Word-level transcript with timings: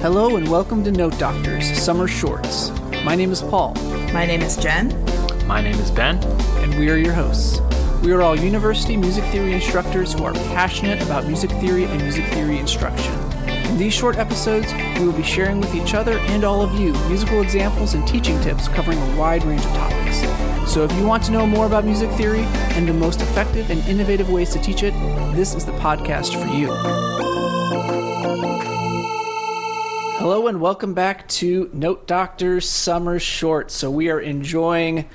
Hello 0.00 0.36
and 0.36 0.48
welcome 0.48 0.84
to 0.84 0.92
Note 0.92 1.18
Doctors 1.18 1.76
Summer 1.76 2.06
Shorts. 2.06 2.70
My 3.02 3.16
name 3.16 3.32
is 3.32 3.42
Paul. 3.42 3.74
My 4.12 4.24
name 4.24 4.42
is 4.42 4.56
Jen. 4.56 4.94
My 5.44 5.60
name 5.60 5.74
is 5.74 5.90
Ben. 5.90 6.22
And 6.62 6.78
we 6.78 6.88
are 6.88 6.96
your 6.96 7.12
hosts. 7.12 7.60
We 8.00 8.12
are 8.12 8.22
all 8.22 8.38
university 8.38 8.96
music 8.96 9.24
theory 9.24 9.54
instructors 9.54 10.12
who 10.12 10.22
are 10.22 10.32
passionate 10.54 11.02
about 11.02 11.26
music 11.26 11.50
theory 11.50 11.82
and 11.82 12.00
music 12.00 12.24
theory 12.26 12.58
instruction. 12.58 13.12
In 13.48 13.76
these 13.76 13.92
short 13.92 14.18
episodes, 14.18 14.72
we 15.00 15.04
will 15.04 15.12
be 15.12 15.24
sharing 15.24 15.60
with 15.60 15.74
each 15.74 15.94
other 15.94 16.20
and 16.20 16.44
all 16.44 16.62
of 16.62 16.78
you 16.78 16.92
musical 17.08 17.42
examples 17.42 17.94
and 17.94 18.06
teaching 18.06 18.40
tips 18.40 18.68
covering 18.68 18.98
a 18.98 19.16
wide 19.16 19.42
range 19.42 19.64
of 19.64 19.72
topics. 19.72 20.20
So 20.72 20.84
if 20.84 20.92
you 20.92 21.04
want 21.04 21.24
to 21.24 21.32
know 21.32 21.44
more 21.44 21.66
about 21.66 21.84
music 21.84 22.08
theory 22.12 22.44
and 22.76 22.88
the 22.88 22.94
most 22.94 23.20
effective 23.20 23.68
and 23.68 23.80
innovative 23.88 24.30
ways 24.30 24.50
to 24.50 24.60
teach 24.60 24.84
it, 24.84 24.94
this 25.34 25.56
is 25.56 25.66
the 25.66 25.72
podcast 25.72 26.40
for 26.40 26.46
you. 26.54 26.68
Hello 30.18 30.48
and 30.48 30.60
welcome 30.60 30.94
back 30.94 31.28
to 31.28 31.70
Note 31.72 32.08
Doctor's 32.08 32.68
Summer 32.68 33.20
Short. 33.20 33.70
So 33.70 33.88
we 33.88 34.10
are 34.10 34.18
enjoying 34.18 35.08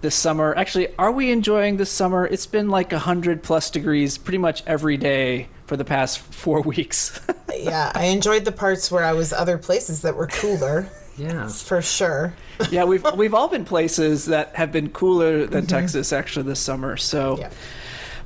this 0.00 0.14
summer. 0.14 0.54
Actually, 0.56 0.96
are 0.96 1.12
we 1.12 1.30
enjoying 1.30 1.76
this 1.76 1.90
summer? 1.90 2.26
It's 2.26 2.46
been 2.46 2.70
like 2.70 2.90
100 2.90 3.42
plus 3.42 3.68
degrees 3.68 4.16
pretty 4.16 4.38
much 4.38 4.62
every 4.66 4.96
day 4.96 5.48
for 5.66 5.76
the 5.76 5.84
past 5.84 6.18
four 6.34 6.62
weeks. 6.62 7.20
yeah, 7.54 7.92
I 7.94 8.06
enjoyed 8.06 8.46
the 8.46 8.50
parts 8.50 8.90
where 8.90 9.04
I 9.04 9.12
was 9.12 9.30
other 9.30 9.58
places 9.58 10.00
that 10.00 10.16
were 10.16 10.26
cooler. 10.26 10.88
Yeah, 11.18 11.48
for 11.50 11.82
sure. 11.82 12.32
yeah, 12.70 12.84
we've 12.84 13.04
we've 13.14 13.34
all 13.34 13.48
been 13.48 13.66
places 13.66 14.24
that 14.24 14.56
have 14.56 14.72
been 14.72 14.88
cooler 14.88 15.46
than 15.46 15.66
mm-hmm. 15.66 15.76
Texas 15.76 16.14
actually 16.14 16.46
this 16.46 16.60
summer. 16.60 16.96
So, 16.96 17.36
yeah. 17.38 17.50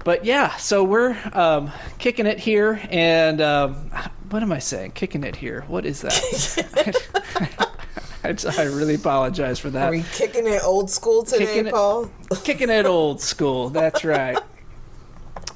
but 0.05 0.25
yeah, 0.25 0.55
so 0.59 0.85
we're 0.85 1.19
um, 1.33 1.73
kicking 1.99 2.27
it 2.27 2.39
here, 2.39 2.81
and 2.89 3.41
um, 3.41 3.91
what 4.31 4.43
am 4.43 4.53
I 4.53 4.59
saying? 4.59 4.93
Kicking 4.93 5.25
it 5.25 5.37
here. 5.37 5.65
What 5.69 5.85
is 5.85 6.03
that? 6.03 7.67
I, 8.25 8.37
I, 8.59 8.65
really 8.65 8.95
apologize 8.95 9.59
for 9.59 9.71
that. 9.71 9.89
Are 9.89 9.91
we 9.91 10.05
kicking 10.13 10.47
it 10.47 10.63
old 10.63 10.91
school 10.91 11.23
today, 11.25 11.47
kicking 11.47 11.73
Paul? 11.73 12.11
Kicking 12.45 12.69
it 12.69 12.87
old 12.87 13.21
school. 13.21 13.71
That's 13.71 14.05
right. 14.05 14.39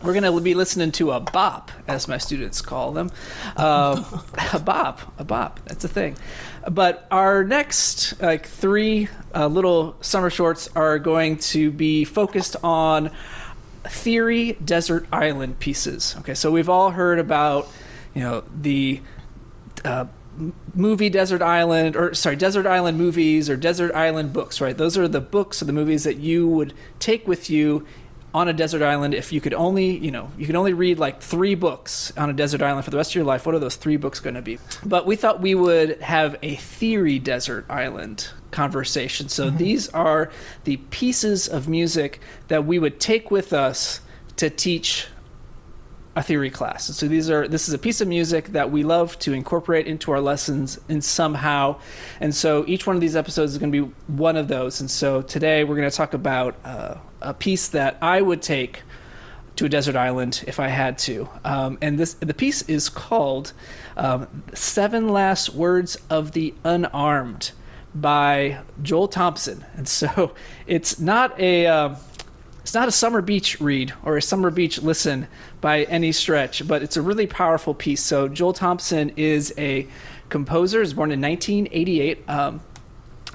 We're 0.03 0.13
going 0.13 0.25
to 0.25 0.41
be 0.41 0.55
listening 0.55 0.91
to 0.93 1.13
a 1.13 1.21
bop, 1.21 1.71
as 1.87 2.09
my 2.09 2.19
students 2.19 2.61
call 2.61 2.93
them. 2.93 3.11
Um, 3.57 4.05
a 4.53 4.59
bop, 4.59 5.01
a 5.19 5.25
bop. 5.25 5.61
That's 5.67 5.85
a 5.85 5.89
thing. 5.89 6.17
But 6.69 7.07
our 7.11 7.45
next 7.45 8.21
like 8.21 8.47
three 8.47 9.09
uh, 9.35 9.47
little 9.47 9.97
summer 10.01 10.31
shorts 10.31 10.69
are 10.75 10.99
going 10.99 11.39
to 11.39 11.71
be 11.71 12.05
focused 12.05 12.57
on 12.63 13.11
theory 13.85 14.53
desert 14.65 15.07
island 15.13 15.59
pieces. 15.59 16.17
Okay, 16.21 16.35
so 16.35 16.51
we've 16.51 16.69
all 16.69 16.91
heard 16.91 17.19
about 17.19 17.69
you 18.15 18.23
know 18.23 18.45
the 18.55 19.01
uh, 19.85 20.07
movie 20.75 21.11
Desert 21.11 21.43
Island, 21.43 21.97
or 21.97 22.15
sorry, 22.15 22.37
Desert 22.37 22.67
Island 22.67 22.99
movies 22.99 23.49
or 23.49 23.57
Desert 23.57 23.95
Island 23.95 24.33
books, 24.33 24.61
right? 24.61 24.77
Those 24.77 24.99
are 24.99 25.09
the 25.09 25.21
books 25.21 25.63
or 25.63 25.65
the 25.65 25.73
movies 25.73 26.05
that 26.05 26.17
you 26.17 26.49
would 26.49 26.75
take 26.99 27.27
with 27.27 27.51
you 27.51 27.87
on 28.33 28.49
a 28.49 28.53
desert 28.53 28.83
island 28.83 29.15
if 29.15 29.33
you 29.33 29.41
could 29.41 29.55
only 29.55 29.97
you 29.99 30.11
know 30.11 30.29
you 30.37 30.45
could 30.45 30.57
only 30.57 30.73
read 30.73 30.99
like 30.99 31.23
three 31.23 31.55
books 31.55 32.13
on 32.17 32.29
a 32.29 32.33
desert 32.33 32.61
island 32.61 32.85
for 32.85 32.91
the 32.91 32.97
rest 32.97 33.13
of 33.13 33.15
your 33.15 33.25
life 33.25 33.47
what 33.47 33.55
are 33.55 33.61
those 33.61 33.77
three 33.77 33.97
books 33.97 34.19
going 34.19 34.35
to 34.35 34.43
be 34.43 34.59
but 34.85 35.07
we 35.07 35.15
thought 35.15 35.41
we 35.41 35.55
would 35.55 36.01
have 36.03 36.37
a 36.43 36.57
theory 36.57 37.21
desert 37.21 37.65
island 37.71 38.29
conversation 38.51 39.29
so 39.29 39.47
mm-hmm. 39.47 39.59
these 39.59 39.89
are 39.91 40.33
the 40.65 40.77
pieces 40.91 41.47
of 41.47 41.69
music 41.69 42.19
that 42.49 42.67
we 42.67 42.77
would 42.77 42.99
take 42.99 43.31
with 43.31 43.53
us 43.53 44.01
to 44.35 44.51
teach 44.51 45.07
a 46.17 46.23
theory 46.23 46.51
class. 46.51 46.85
So 46.85 47.09
these 47.09 47.29
are 47.29 47.49
this 47.49 47.69
is 47.69 47.75
a 47.75 47.79
piece 47.79 48.01
of 48.01 48.09
music 48.09 48.49
that 48.49 48.71
we 48.71 48.85
love 48.85 49.19
to 49.21 49.33
incorporate 49.33 49.87
into 49.87 50.13
our 50.13 50.21
lessons 50.21 50.79
in 50.89 51.03
somehow. 51.03 51.81
And 52.21 52.35
so 52.35 52.65
each 52.67 52.87
one 52.87 52.97
of 52.97 53.01
these 53.01 53.17
episodes 53.17 53.53
is 53.53 53.59
going 53.59 53.73
to 53.73 53.87
be 53.87 53.93
one 54.07 54.37
of 54.37 54.49
those. 54.49 54.81
And 54.81 54.91
so 54.91 55.23
today 55.23 55.65
we're 55.65 55.77
going 55.77 55.91
to 55.91 55.97
talk 55.97 56.15
about 56.15 56.55
uh, 56.65 56.97
a 57.21 57.35
piece 57.35 57.69
that 57.69 57.99
I 58.01 58.21
would 58.21 58.43
take 58.43 58.83
to 59.57 59.65
a 59.65 59.69
desert 59.69 59.97
island 59.97 60.45
if 60.47 60.61
I 60.61 60.69
had 60.69 60.99
to. 60.99 61.29
Um, 61.45 61.79
and 61.81 61.99
this 61.99 62.15
the 62.15 62.35
piece 62.35 62.63
is 62.63 62.89
called 62.89 63.53
um, 63.97 64.45
Seven 64.53 65.09
Last 65.09 65.51
Words 65.51 65.97
of 66.11 66.33
the 66.33 66.55
Unarmed 66.65 67.53
by 67.95 68.61
Joel 68.83 69.09
Thompson. 69.09 69.65
And 69.77 69.89
so 69.89 70.35
it's 70.67 70.99
not 70.99 71.39
a 71.41 71.67
uh, 71.67 71.95
it's 72.65 72.73
not 72.73 72.89
a 72.89 72.93
summer 72.93 73.21
beach 73.21 73.61
read 73.61 73.93
or 74.03 74.17
a 74.17 74.23
summer 74.23 74.51
beach 74.51 74.81
listen 74.81 75.29
by 75.61 75.83
any 75.83 76.13
stretch, 76.13 76.67
but 76.67 76.83
it's 76.83 76.97
a 76.97 77.03
really 77.03 77.27
powerful 77.27 77.75
piece. 77.75 78.03
So 78.03 78.27
Joel 78.27 78.55
Thompson 78.55 79.13
is 79.19 79.53
a 79.59 79.87
composer. 80.31 80.81
Is 80.81 80.95
born 80.95 81.13
in 81.13 81.21
1988. 81.21 82.27
Um, 82.27 82.63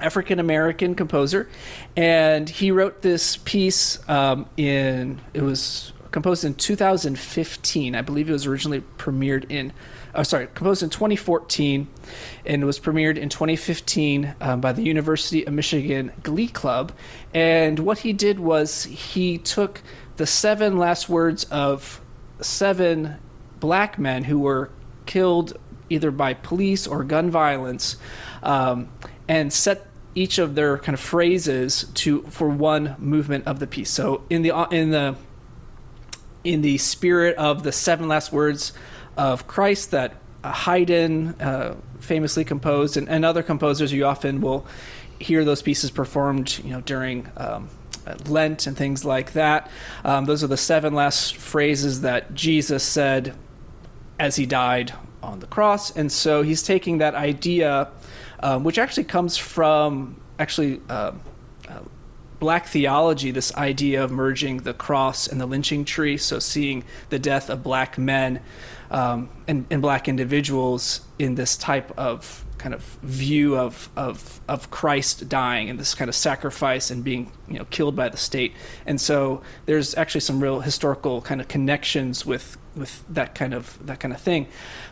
African 0.00 0.40
American 0.40 0.96
composer, 0.96 1.48
and 1.96 2.48
he 2.48 2.72
wrote 2.72 3.02
this 3.02 3.36
piece 3.36 4.00
um, 4.08 4.46
in 4.56 5.20
it 5.32 5.42
was 5.42 5.92
composed 6.10 6.44
in 6.44 6.54
2015. 6.54 7.94
I 7.94 8.02
believe 8.02 8.28
it 8.28 8.32
was 8.32 8.46
originally 8.46 8.82
premiered 8.98 9.50
in 9.50 9.72
oh, 10.14 10.22
sorry, 10.22 10.48
composed 10.54 10.82
in 10.82 10.90
2014 10.90 11.88
and 12.44 12.64
was 12.64 12.78
premiered 12.78 13.16
in 13.16 13.28
2015 13.28 14.34
um, 14.40 14.60
by 14.60 14.72
the 14.72 14.82
University 14.82 15.46
of 15.46 15.52
Michigan 15.52 16.12
Glee 16.22 16.48
Club. 16.48 16.92
And 17.32 17.78
what 17.78 17.98
he 17.98 18.12
did 18.12 18.40
was 18.40 18.84
he 18.84 19.38
took 19.38 19.82
the 20.16 20.26
seven 20.26 20.78
last 20.78 21.08
words 21.08 21.44
of 21.44 22.00
seven 22.40 23.16
black 23.60 23.98
men 23.98 24.24
who 24.24 24.38
were 24.38 24.70
killed 25.06 25.58
either 25.88 26.10
by 26.10 26.34
police 26.34 26.86
or 26.86 27.04
gun 27.04 27.30
violence 27.30 27.96
um, 28.42 28.88
and 29.28 29.52
set 29.52 29.86
each 30.14 30.38
of 30.38 30.54
their 30.54 30.78
kind 30.78 30.94
of 30.94 31.00
phrases 31.00 31.84
to 31.94 32.22
for 32.22 32.48
one 32.48 32.96
movement 32.98 33.46
of 33.46 33.60
the 33.60 33.66
piece. 33.66 33.90
So 33.90 34.22
in 34.28 34.42
the 34.42 34.50
in 34.70 34.90
the 34.90 35.16
in 36.44 36.62
the 36.62 36.78
spirit 36.78 37.36
of 37.36 37.62
the 37.62 37.72
seven 37.72 38.08
last 38.08 38.32
words 38.32 38.72
of 39.16 39.46
Christ 39.46 39.90
that 39.90 40.14
Haydn 40.44 41.40
uh, 41.40 41.76
famously 41.98 42.44
composed, 42.44 42.96
and, 42.96 43.08
and, 43.08 43.24
other 43.24 43.42
composers 43.42 43.92
you 43.92 44.06
often 44.06 44.40
will 44.40 44.66
hear 45.18 45.44
those 45.44 45.60
pieces 45.60 45.90
performed, 45.90 46.60
you 46.64 46.70
know, 46.70 46.80
during 46.80 47.28
um, 47.36 47.68
Lent 48.26 48.66
and 48.66 48.76
things 48.76 49.04
like 49.04 49.32
that. 49.34 49.70
Um, 50.04 50.24
those 50.24 50.42
are 50.42 50.46
the 50.46 50.56
seven 50.56 50.94
last 50.94 51.36
phrases 51.36 52.00
that 52.00 52.34
Jesus 52.34 52.82
said 52.82 53.34
as 54.18 54.36
he 54.36 54.46
died 54.46 54.94
on 55.22 55.40
the 55.40 55.46
cross, 55.46 55.94
and 55.94 56.10
so 56.10 56.42
he's 56.42 56.62
taking 56.62 56.98
that 56.98 57.14
idea, 57.14 57.88
um, 58.42 58.64
which 58.64 58.78
actually 58.78 59.04
comes 59.04 59.36
from 59.36 60.20
actually. 60.38 60.80
Uh, 60.88 61.12
black 62.40 62.66
theology, 62.66 63.30
this 63.30 63.54
idea 63.54 64.02
of 64.02 64.10
merging 64.10 64.58
the 64.58 64.74
cross 64.74 65.28
and 65.28 65.40
the 65.40 65.46
lynching 65.46 65.84
tree, 65.84 66.16
so 66.16 66.38
seeing 66.38 66.82
the 67.10 67.18
death 67.18 67.48
of 67.48 67.62
black 67.62 67.98
men 67.98 68.40
um, 68.90 69.28
and, 69.46 69.66
and 69.70 69.80
black 69.80 70.08
individuals 70.08 71.02
in 71.18 71.36
this 71.36 71.56
type 71.56 71.96
of 71.96 72.44
kind 72.58 72.74
of 72.74 72.82
view 73.02 73.56
of, 73.56 73.88
of 73.96 74.38
of 74.46 74.70
Christ 74.70 75.30
dying 75.30 75.70
and 75.70 75.78
this 75.78 75.94
kind 75.94 76.10
of 76.10 76.14
sacrifice 76.14 76.90
and 76.90 77.02
being 77.02 77.32
you 77.48 77.58
know 77.58 77.64
killed 77.66 77.96
by 77.96 78.08
the 78.08 78.18
state. 78.18 78.52
And 78.84 79.00
so 79.00 79.42
there's 79.66 79.94
actually 79.94 80.20
some 80.20 80.42
real 80.42 80.60
historical 80.60 81.22
kind 81.22 81.40
of 81.40 81.48
connections 81.48 82.26
with 82.26 82.58
with 82.76 83.04
that 83.08 83.34
kind 83.34 83.54
of 83.54 83.78
that 83.86 84.00
kind 84.00 84.12
of 84.12 84.20
thing. 84.20 84.46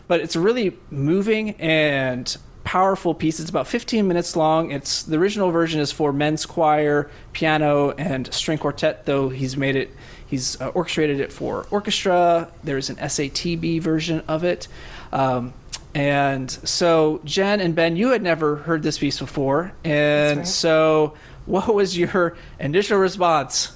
But 0.07 0.19
it's 0.21 0.35
really 0.35 0.77
moving 0.89 1.51
and 1.61 2.35
powerful 2.69 3.15
piece. 3.15 3.39
It's 3.39 3.49
about 3.49 3.65
15 3.65 4.07
minutes 4.07 4.35
long. 4.35 4.69
It's 4.69 5.01
the 5.01 5.17
original 5.17 5.49
version 5.49 5.81
is 5.81 5.91
for 5.91 6.13
men's 6.13 6.45
choir, 6.45 7.09
piano, 7.33 7.91
and 7.91 8.31
string 8.31 8.59
quartet. 8.59 9.07
Though 9.07 9.29
he's 9.29 9.57
made 9.57 9.75
it 9.75 9.89
He's 10.29 10.61
uh, 10.61 10.67
orchestrated 10.67 11.19
it 11.19 11.33
for 11.33 11.65
orchestra. 11.71 12.51
There's 12.63 12.91
an 12.91 12.97
SATB 12.97 13.81
version 13.81 14.21
of 14.27 14.43
it. 14.43 14.67
Um, 15.11 15.53
and 15.95 16.51
so, 16.51 17.21
Jen 17.25 17.59
and 17.59 17.73
Ben, 17.73 17.95
you 17.95 18.09
had 18.09 18.21
never 18.21 18.57
heard 18.57 18.83
this 18.83 18.99
piece 18.99 19.17
before. 19.17 19.73
And 19.83 20.37
right. 20.37 20.47
so, 20.47 21.15
what 21.47 21.73
was 21.73 21.97
your 21.97 22.37
initial 22.59 22.99
response? 22.99 23.75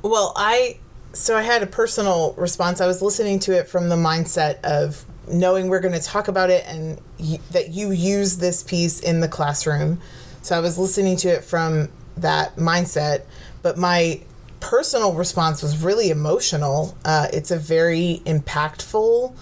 Well, 0.00 0.32
I 0.34 0.78
so 1.12 1.36
I 1.36 1.42
had 1.42 1.62
a 1.62 1.66
personal 1.66 2.32
response. 2.38 2.80
I 2.80 2.86
was 2.86 3.02
listening 3.02 3.38
to 3.40 3.52
it 3.52 3.68
from 3.68 3.90
the 3.90 3.96
mindset 3.96 4.62
of 4.62 5.04
knowing 5.30 5.68
we're 5.68 5.80
going 5.80 5.94
to 5.94 6.02
talk 6.02 6.28
about 6.28 6.50
it 6.50 6.64
and 6.66 7.00
y- 7.18 7.40
that 7.50 7.70
you 7.70 7.92
use 7.92 8.36
this 8.38 8.62
piece 8.62 9.00
in 9.00 9.20
the 9.20 9.28
classroom. 9.28 10.00
So 10.42 10.56
I 10.56 10.60
was 10.60 10.78
listening 10.78 11.16
to 11.18 11.28
it 11.28 11.44
from 11.44 11.88
that 12.16 12.56
mindset 12.56 13.22
but 13.62 13.76
my 13.76 14.20
personal 14.60 15.14
response 15.14 15.62
was 15.62 15.82
really 15.82 16.10
emotional. 16.10 16.96
Uh, 17.04 17.28
it's 17.32 17.50
a 17.50 17.58
very 17.58 18.22
impactful 18.24 19.34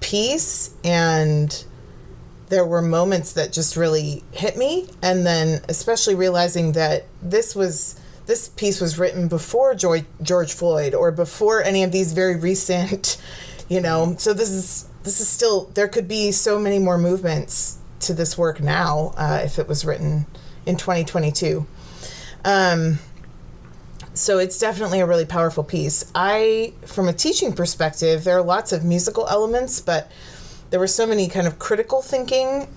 piece, 0.00 0.74
and 0.84 1.64
there 2.48 2.64
were 2.64 2.82
moments 2.82 3.34
that 3.34 3.52
just 3.52 3.76
really 3.76 4.24
hit 4.32 4.56
me. 4.56 4.88
And 5.02 5.24
then, 5.24 5.62
especially 5.68 6.14
realizing 6.14 6.72
that 6.72 7.04
this 7.22 7.54
was 7.54 8.00
this 8.26 8.48
piece 8.48 8.80
was 8.80 8.98
written 8.98 9.28
before 9.28 9.74
George, 9.74 10.04
George 10.22 10.52
Floyd 10.52 10.94
or 10.94 11.10
before 11.10 11.62
any 11.62 11.82
of 11.82 11.90
these 11.90 12.12
very 12.12 12.36
recent, 12.50 13.20
you 13.68 13.80
know. 13.80 14.14
So 14.18 14.32
this 14.32 14.50
is 14.50 14.88
this 15.02 15.20
is 15.20 15.28
still 15.28 15.66
there 15.74 15.88
could 15.88 16.08
be 16.08 16.32
so 16.32 16.58
many 16.58 16.78
more 16.78 16.98
movements 16.98 17.78
to 18.00 18.14
this 18.14 18.36
work 18.36 18.60
now 18.60 19.12
uh, 19.16 19.40
if 19.44 19.58
it 19.58 19.68
was 19.68 19.84
written 19.84 20.26
in 20.66 20.76
2022. 20.76 21.66
Um, 22.44 22.98
so 24.14 24.38
it's 24.38 24.58
definitely 24.58 25.00
a 25.00 25.06
really 25.06 25.24
powerful 25.24 25.62
piece. 25.62 26.10
I, 26.14 26.72
from 26.84 27.08
a 27.08 27.12
teaching 27.12 27.52
perspective, 27.52 28.24
there 28.24 28.36
are 28.36 28.42
lots 28.42 28.72
of 28.72 28.84
musical 28.84 29.26
elements, 29.28 29.80
but 29.80 30.10
there 30.70 30.80
were 30.80 30.86
so 30.86 31.06
many 31.06 31.28
kind 31.28 31.46
of 31.46 31.58
critical 31.58 32.02
thinking 32.02 32.68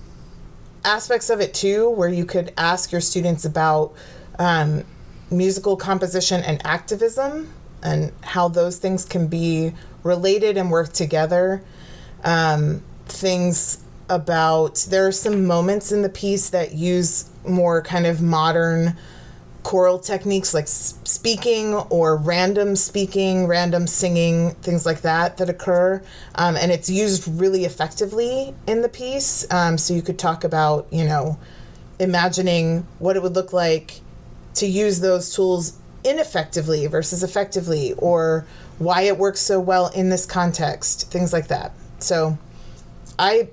aspects 0.84 1.30
of 1.30 1.40
it 1.40 1.52
too, 1.54 1.90
where 1.90 2.08
you 2.08 2.24
could 2.24 2.52
ask 2.56 2.92
your 2.92 3.00
students 3.00 3.44
about 3.44 3.94
um, 4.38 4.84
musical 5.30 5.76
composition 5.76 6.42
and 6.42 6.64
activism 6.64 7.52
and 7.82 8.12
how 8.22 8.48
those 8.48 8.78
things 8.78 9.04
can 9.04 9.26
be 9.26 9.72
related 10.02 10.56
and 10.56 10.70
work 10.70 10.92
together. 10.92 11.62
Um, 12.24 12.82
things 13.06 13.82
about 14.08 14.86
there 14.90 15.06
are 15.06 15.12
some 15.12 15.46
moments 15.46 15.92
in 15.92 16.02
the 16.02 16.08
piece 16.08 16.50
that 16.50 16.74
use 16.74 17.30
more 17.46 17.82
kind 17.82 18.06
of 18.06 18.20
modern 18.20 18.96
choral 19.62 19.98
techniques 19.98 20.52
like 20.52 20.68
speaking 20.68 21.74
or 21.74 22.16
random 22.16 22.76
speaking, 22.76 23.46
random 23.46 23.86
singing, 23.86 24.50
things 24.56 24.84
like 24.84 25.00
that 25.00 25.38
that 25.38 25.48
occur. 25.48 26.02
Um, 26.34 26.56
and 26.56 26.70
it's 26.70 26.90
used 26.90 27.26
really 27.26 27.64
effectively 27.64 28.54
in 28.66 28.82
the 28.82 28.88
piece. 28.88 29.50
Um, 29.50 29.78
so 29.78 29.94
you 29.94 30.02
could 30.02 30.18
talk 30.18 30.44
about, 30.44 30.86
you 30.92 31.04
know, 31.04 31.38
imagining 31.98 32.86
what 32.98 33.16
it 33.16 33.22
would 33.22 33.34
look 33.34 33.52
like 33.52 34.00
to 34.54 34.66
use 34.66 35.00
those 35.00 35.34
tools 35.34 35.78
ineffectively 36.04 36.86
versus 36.86 37.22
effectively, 37.22 37.94
or 37.94 38.44
why 38.78 39.02
it 39.02 39.16
works 39.16 39.40
so 39.40 39.58
well 39.58 39.88
in 39.88 40.10
this 40.10 40.26
context, 40.26 41.10
things 41.10 41.32
like 41.32 41.48
that. 41.48 41.72
So 41.98 42.38
I 43.18 43.48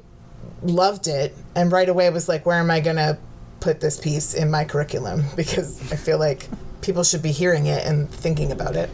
loved 0.64 1.08
it 1.08 1.36
and 1.56 1.72
right 1.72 1.88
away 1.88 2.10
was 2.10 2.28
like, 2.30 2.46
where 2.46 2.60
am 2.60 2.72
I 2.72 2.80
going 2.80 2.98
to 2.98 3.18
put 3.60 3.80
this 3.80 4.00
piece 4.00 4.34
in 4.34 4.52
my 4.52 4.66
curriculum 4.66 5.24
because 5.36 5.92
I 5.92 5.96
feel 5.96 6.20
like 6.20 6.48
people 6.82 7.04
should 7.04 7.22
be 7.22 7.32
hearing 7.32 7.68
it 7.68 7.86
and 7.86 8.10
thinking 8.10 8.52
about 8.52 8.76
it. 8.76 8.90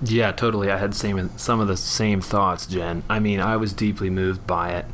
Yeah, 0.00 0.30
totally. 0.30 0.70
I 0.70 0.76
had 0.76 0.94
same 0.94 1.36
some 1.36 1.58
of 1.58 1.66
the 1.66 1.76
same 1.76 2.20
thoughts, 2.20 2.66
Jen. 2.66 3.02
I 3.10 3.18
mean, 3.18 3.40
I 3.40 3.56
was 3.56 3.72
deeply 3.72 4.10
moved 4.10 4.46
by 4.46 4.70
it, 4.76 4.86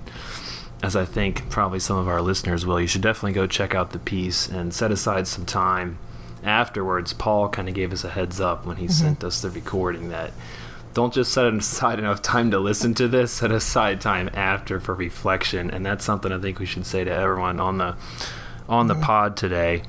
as 0.82 0.96
I 0.96 1.04
think 1.04 1.50
probably 1.50 1.78
some 1.78 1.98
of 1.98 2.08
our 2.08 2.22
listeners 2.22 2.64
will. 2.64 2.80
You 2.80 2.86
should 2.86 3.02
definitely 3.02 3.34
go 3.34 3.46
check 3.46 3.74
out 3.74 3.92
the 3.92 3.98
piece 3.98 4.48
and 4.48 4.72
set 4.72 4.90
aside 4.90 5.26
some 5.26 5.44
time 5.44 5.98
afterwards. 6.42 7.12
Paul 7.12 7.50
kind 7.50 7.68
of 7.68 7.74
gave 7.74 7.92
us 7.92 8.02
a 8.02 8.10
heads 8.10 8.40
up 8.40 8.64
when 8.64 8.78
he 8.78 8.86
mm-hmm. 8.86 8.92
sent 8.92 9.24
us 9.24 9.42
the 9.42 9.50
recording 9.50 10.08
that 10.08 10.32
don't 10.94 11.12
just 11.12 11.32
set 11.32 11.52
aside 11.52 11.98
enough 11.98 12.22
time 12.22 12.50
to 12.50 12.58
listen 12.58 12.94
to 12.94 13.08
this 13.08 13.32
set 13.32 13.50
aside 13.50 14.00
time 14.00 14.30
after 14.32 14.80
for 14.80 14.94
reflection 14.94 15.70
and 15.70 15.84
that's 15.84 16.04
something 16.04 16.32
i 16.32 16.38
think 16.38 16.58
we 16.58 16.66
should 16.66 16.86
say 16.86 17.04
to 17.04 17.10
everyone 17.10 17.60
on 17.60 17.78
the 17.78 17.96
on 18.68 18.86
the 18.86 18.94
mm-hmm. 18.94 19.02
pod 19.02 19.36
today 19.36 19.82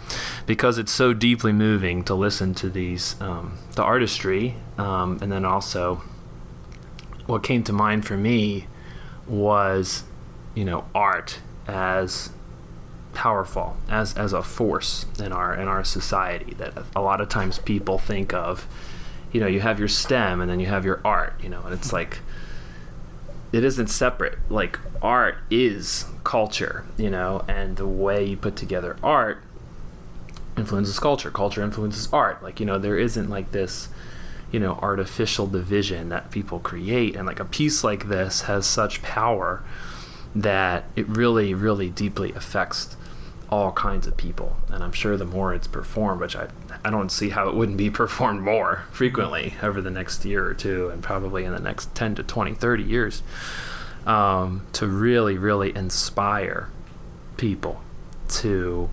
because 0.45 0.77
it's 0.77 0.91
so 0.91 1.13
deeply 1.13 1.53
moving 1.53 2.03
to 2.03 2.13
listen 2.13 2.53
to 2.53 2.69
these 2.69 3.15
um, 3.21 3.57
the 3.75 3.83
artistry 3.83 4.55
um, 4.77 5.17
and 5.21 5.31
then 5.31 5.45
also 5.45 6.01
what 7.25 7.41
came 7.41 7.63
to 7.63 7.71
mind 7.71 8.05
for 8.05 8.17
me 8.17 8.67
was 9.27 10.03
you 10.53 10.65
know 10.65 10.85
art 10.93 11.39
as 11.67 12.31
powerful 13.13 13.77
as 13.87 14.13
as 14.15 14.33
a 14.33 14.43
force 14.43 15.05
in 15.19 15.31
our 15.31 15.55
in 15.55 15.67
our 15.67 15.83
society 15.83 16.53
that 16.55 16.73
a 16.95 17.01
lot 17.01 17.21
of 17.21 17.29
times 17.29 17.59
people 17.59 17.97
think 17.97 18.33
of 18.33 18.67
you 19.35 19.41
know 19.41 19.47
you 19.47 19.59
have 19.59 19.79
your 19.79 19.89
stem 19.89 20.39
and 20.39 20.49
then 20.49 20.61
you 20.61 20.65
have 20.67 20.85
your 20.85 21.01
art 21.03 21.33
you 21.43 21.49
know 21.49 21.61
and 21.63 21.73
it's 21.73 21.91
like 21.91 22.19
it 23.51 23.63
isn't 23.63 23.87
separate. 23.87 24.37
Like 24.49 24.79
art 25.01 25.35
is 25.51 26.05
culture 26.23 26.85
you 26.97 27.09
know 27.09 27.43
and 27.45 27.75
the 27.75 27.85
way 27.85 28.23
you 28.23 28.37
put 28.37 28.55
together 28.55 28.95
art 29.03 29.39
influences 30.57 30.99
culture. 30.99 31.29
Culture 31.31 31.61
influences 31.61 32.07
art. 32.13 32.41
Like 32.41 32.61
you 32.61 32.65
know 32.65 32.77
there 32.77 32.97
isn't 32.97 33.29
like 33.29 33.51
this 33.51 33.89
you 34.53 34.59
know 34.59 34.79
artificial 34.81 35.47
division 35.47 36.07
that 36.07 36.31
people 36.31 36.59
create. 36.59 37.17
And 37.17 37.27
like 37.27 37.41
a 37.41 37.45
piece 37.45 37.83
like 37.83 38.07
this 38.07 38.43
has 38.43 38.65
such 38.65 39.01
power 39.01 39.63
that 40.33 40.85
it 40.95 41.09
really 41.09 41.53
really 41.53 41.89
deeply 41.89 42.31
affects 42.31 42.95
all 43.49 43.71
kinds 43.71 44.07
of 44.07 44.17
people 44.17 44.55
and 44.71 44.83
i'm 44.83 44.91
sure 44.91 45.17
the 45.17 45.25
more 45.25 45.53
it's 45.53 45.67
performed 45.67 46.19
which 46.19 46.35
i 46.35 46.47
I 46.85 46.91
don't 46.91 47.09
see 47.09 47.29
how 47.29 47.49
it 47.49 47.55
wouldn't 47.55 47.79
be 47.79 47.89
performed 48.03 48.43
more 48.43 48.83
frequently 48.91 49.55
over 49.63 49.81
the 49.81 49.89
next 49.89 50.23
year 50.23 50.45
or 50.45 50.53
two, 50.53 50.89
and 50.89 51.01
probably 51.01 51.43
in 51.43 51.51
the 51.51 51.59
next 51.59 51.93
10 51.95 52.15
to 52.15 52.23
20, 52.23 52.53
30 52.53 52.83
years, 52.83 53.23
um, 54.05 54.67
to 54.73 54.85
really, 54.85 55.35
really 55.35 55.75
inspire 55.75 56.69
people 57.37 57.81
to 58.29 58.89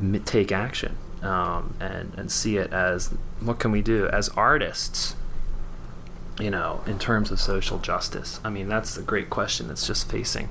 m- 0.00 0.22
take 0.24 0.50
action 0.50 0.96
um, 1.22 1.74
and, 1.78 2.14
and 2.16 2.32
see 2.32 2.56
it 2.56 2.72
as 2.72 3.08
what 3.40 3.58
can 3.58 3.70
we 3.70 3.82
do 3.82 4.08
as 4.08 4.30
artists, 4.30 5.14
you 6.38 6.50
know, 6.50 6.82
in 6.86 6.98
terms 6.98 7.30
of 7.30 7.38
social 7.38 7.78
justice? 7.78 8.40
I 8.42 8.48
mean, 8.48 8.66
that's 8.66 8.96
a 8.96 9.02
great 9.02 9.28
question 9.28 9.68
that's 9.68 9.86
just 9.86 10.10
facing 10.10 10.48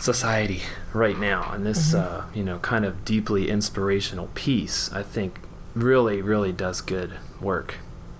society 0.00 0.62
right 0.92 1.18
now 1.18 1.50
and 1.52 1.66
this 1.66 1.92
mm-hmm. 1.92 2.20
uh, 2.20 2.24
you 2.34 2.42
know 2.42 2.58
kind 2.58 2.84
of 2.84 3.04
deeply 3.04 3.48
inspirational 3.48 4.28
piece 4.34 4.92
i 4.92 5.02
think 5.02 5.40
really 5.74 6.22
really 6.22 6.52
does 6.52 6.80
good 6.80 7.12
work 7.40 7.76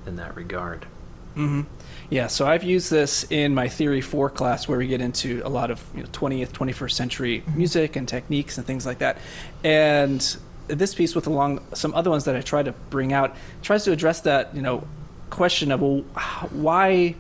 in 0.07 0.17
that 0.17 0.35
regard 0.35 0.87
mm-hmm. 1.35 1.63
yeah 2.11 2.27
so 2.27 2.47
i've 2.47 2.65
used 2.65 2.91
this 2.91 3.25
in 3.31 3.55
my 3.55 3.69
theory 3.69 4.01
4 4.01 4.31
class 4.31 4.67
where 4.67 4.79
we 4.79 4.87
get 4.87 5.01
into 5.01 5.41
a 5.45 5.49
lot 5.49 5.71
of 5.71 5.85
you 5.95 6.03
know, 6.03 6.09
20th 6.09 6.51
21st 6.51 6.93
century 6.93 7.41
mm-hmm. 7.41 7.57
music 7.57 7.97
and 7.97 8.09
techniques 8.09 8.59
and 8.59 8.67
things 8.67 8.85
like 8.85 8.99
that 8.99 9.19
and 9.63 10.37
this 10.67 10.95
piece 10.95 11.15
with 11.15 11.27
along 11.27 11.61
some 11.75 11.95
other 11.95 12.11
ones 12.11 12.25
that 12.25 12.37
i 12.37 12.41
try 12.41 12.63
to 12.63 12.73
bring 12.91 13.13
out 13.13 13.37
tries 13.63 13.85
to 13.85 13.93
address 13.93 14.21
that 14.23 14.55
you 14.55 14.63
know 14.63 14.87
question 15.31 15.71
of 15.71 15.81
well 15.81 16.01
why 16.51 17.15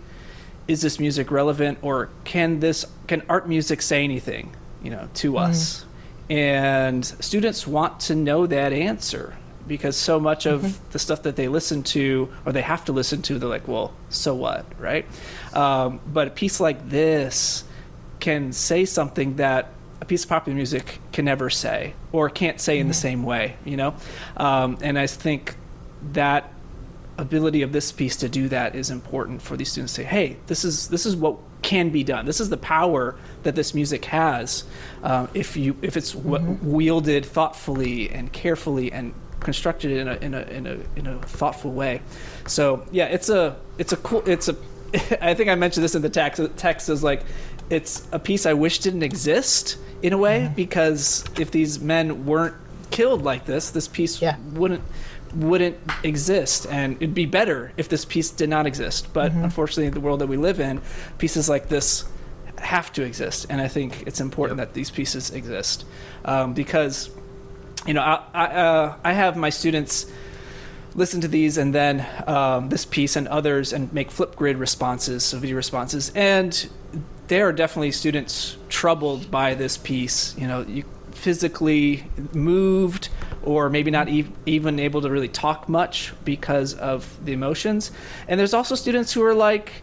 is 0.68 0.82
this 0.82 1.00
music 1.00 1.30
relevant 1.30 1.78
or 1.82 2.10
can 2.24 2.60
this 2.60 2.84
can 3.06 3.22
art 3.28 3.48
music 3.48 3.82
say 3.82 4.04
anything 4.04 4.54
you 4.82 4.90
know 4.90 5.08
to 5.14 5.32
mm. 5.32 5.40
us 5.40 5.84
and 6.30 7.04
students 7.04 7.66
want 7.66 7.98
to 7.98 8.14
know 8.14 8.46
that 8.46 8.72
answer 8.72 9.34
because 9.66 9.96
so 9.96 10.20
much 10.20 10.46
of 10.46 10.62
mm-hmm. 10.62 10.90
the 10.92 10.98
stuff 10.98 11.22
that 11.22 11.36
they 11.36 11.48
listen 11.48 11.82
to 11.82 12.28
or 12.44 12.52
they 12.52 12.62
have 12.62 12.84
to 12.84 12.92
listen 12.92 13.22
to 13.22 13.38
they're 13.38 13.48
like 13.48 13.66
well 13.66 13.92
so 14.10 14.34
what 14.34 14.66
right 14.78 15.06
um, 15.54 16.00
but 16.06 16.28
a 16.28 16.30
piece 16.30 16.60
like 16.60 16.88
this 16.88 17.64
can 18.20 18.52
say 18.52 18.84
something 18.84 19.36
that 19.36 19.70
a 20.00 20.04
piece 20.04 20.24
of 20.24 20.28
popular 20.28 20.54
music 20.54 21.00
can 21.12 21.24
never 21.24 21.50
say 21.50 21.94
or 22.12 22.28
can't 22.28 22.60
say 22.60 22.78
in 22.78 22.88
the 22.88 22.94
mm-hmm. 22.94 23.00
same 23.00 23.22
way 23.22 23.56
you 23.64 23.76
know 23.76 23.94
um, 24.36 24.78
and 24.82 24.98
i 24.98 25.06
think 25.06 25.56
that 26.12 26.52
ability 27.18 27.62
of 27.62 27.72
this 27.72 27.90
piece 27.92 28.16
to 28.16 28.28
do 28.28 28.48
that 28.48 28.74
is 28.74 28.90
important 28.90 29.42
for 29.42 29.56
these 29.56 29.70
students 29.70 29.92
to 29.94 30.02
say, 30.02 30.06
hey, 30.06 30.36
this 30.46 30.64
is 30.64 30.88
this 30.88 31.04
is 31.04 31.16
what 31.16 31.36
can 31.62 31.90
be 31.90 32.04
done. 32.04 32.24
This 32.24 32.40
is 32.40 32.48
the 32.48 32.56
power 32.56 33.16
that 33.42 33.54
this 33.54 33.74
music 33.74 34.04
has 34.06 34.64
uh, 35.02 35.26
if 35.34 35.56
you 35.56 35.76
if 35.82 35.96
it's 35.96 36.14
mm-hmm. 36.14 36.70
wielded 36.70 37.26
thoughtfully 37.26 38.10
and 38.10 38.32
carefully 38.32 38.92
and 38.92 39.12
constructed 39.40 39.90
in 39.90 40.08
a, 40.08 40.14
in 40.14 40.34
a 40.34 40.40
in 40.42 40.66
a 40.66 40.78
in 40.96 41.06
a 41.06 41.18
thoughtful 41.18 41.72
way. 41.72 42.02
So 42.46 42.86
yeah, 42.90 43.06
it's 43.06 43.28
a 43.28 43.56
it's 43.76 43.92
a 43.92 43.96
cool 43.96 44.22
it's 44.26 44.48
a 44.48 44.56
I 45.20 45.34
think 45.34 45.50
I 45.50 45.54
mentioned 45.56 45.84
this 45.84 45.94
in 45.94 46.02
the 46.02 46.10
text. 46.10 46.40
Text 46.56 46.88
is 46.88 47.02
like 47.02 47.22
it's 47.68 48.08
a 48.12 48.18
piece 48.18 48.46
I 48.46 48.54
wish 48.54 48.78
didn't 48.78 49.02
exist 49.02 49.76
in 50.02 50.12
a 50.12 50.18
way 50.18 50.42
mm-hmm. 50.42 50.54
because 50.54 51.24
if 51.38 51.50
these 51.50 51.80
men 51.80 52.24
weren't 52.24 52.54
killed 52.90 53.22
like 53.22 53.44
this, 53.44 53.70
this 53.70 53.88
piece 53.88 54.22
yeah. 54.22 54.36
wouldn't 54.52 54.82
wouldn't 55.34 55.76
exist 56.02 56.66
and 56.70 56.96
it'd 56.96 57.14
be 57.14 57.26
better 57.26 57.72
if 57.76 57.88
this 57.88 58.04
piece 58.04 58.30
did 58.30 58.48
not 58.48 58.66
exist 58.66 59.12
but 59.12 59.32
mm-hmm. 59.32 59.44
unfortunately 59.44 59.88
the 59.90 60.00
world 60.00 60.20
that 60.20 60.26
we 60.26 60.36
live 60.36 60.60
in 60.60 60.80
pieces 61.18 61.48
like 61.48 61.68
this 61.68 62.04
have 62.58 62.92
to 62.92 63.02
exist 63.02 63.46
and 63.48 63.60
i 63.60 63.68
think 63.68 64.04
it's 64.06 64.20
important 64.20 64.58
yep. 64.58 64.68
that 64.68 64.74
these 64.74 64.90
pieces 64.90 65.30
exist 65.30 65.84
um, 66.24 66.54
because 66.54 67.10
you 67.86 67.94
know 67.94 68.02
i, 68.02 68.24
I, 68.34 68.46
uh, 68.46 68.96
I, 69.04 69.12
have 69.12 69.36
my 69.36 69.50
students 69.50 70.10
listen 70.94 71.20
to 71.20 71.28
these 71.28 71.58
and 71.58 71.74
then 71.74 72.06
um, 72.26 72.68
this 72.68 72.84
piece 72.84 73.14
and 73.14 73.28
others 73.28 73.72
and 73.72 73.92
make 73.92 74.10
Flipgrid 74.10 74.58
responses 74.58 75.24
so 75.24 75.38
video 75.38 75.56
responses 75.56 76.10
and 76.14 76.68
there 77.28 77.46
are 77.46 77.52
definitely 77.52 77.92
students 77.92 78.56
troubled 78.68 79.30
by 79.30 79.54
this 79.54 79.76
piece 79.76 80.36
you 80.36 80.46
know 80.46 80.62
you 80.62 80.84
physically 81.12 82.04
moved 82.32 83.08
or 83.42 83.70
maybe 83.70 83.90
not 83.90 84.08
e- 84.08 84.30
even 84.46 84.78
able 84.78 85.00
to 85.02 85.10
really 85.10 85.28
talk 85.28 85.68
much 85.68 86.12
because 86.24 86.74
of 86.74 87.24
the 87.24 87.32
emotions. 87.32 87.90
And 88.26 88.38
there's 88.38 88.54
also 88.54 88.74
students 88.74 89.12
who 89.12 89.22
are 89.24 89.34
like, 89.34 89.82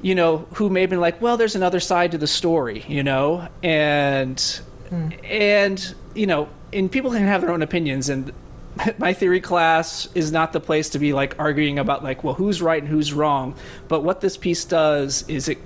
you 0.00 0.14
know, 0.14 0.48
who 0.54 0.68
may 0.68 0.82
have 0.82 0.90
been 0.90 1.00
like, 1.00 1.20
well, 1.20 1.36
there's 1.36 1.54
another 1.54 1.80
side 1.80 2.12
to 2.12 2.18
the 2.18 2.26
story, 2.26 2.84
you 2.88 3.02
know, 3.02 3.48
and 3.62 4.36
mm. 4.36 5.24
and 5.24 5.94
you 6.14 6.26
know, 6.26 6.48
and 6.72 6.90
people 6.90 7.10
can 7.10 7.26
have 7.26 7.40
their 7.40 7.50
own 7.50 7.62
opinions, 7.62 8.08
and 8.08 8.32
my 8.98 9.12
theory 9.12 9.40
class 9.40 10.08
is 10.14 10.32
not 10.32 10.52
the 10.52 10.60
place 10.60 10.90
to 10.90 10.98
be 10.98 11.12
like 11.12 11.38
arguing 11.38 11.78
about 11.78 12.02
like 12.02 12.24
well 12.24 12.34
who's 12.34 12.62
right 12.62 12.82
and 12.82 12.90
who's 12.90 13.12
wrong 13.12 13.54
but 13.88 14.02
what 14.02 14.20
this 14.20 14.36
piece 14.36 14.64
does 14.64 15.28
is 15.28 15.48
it 15.48 15.58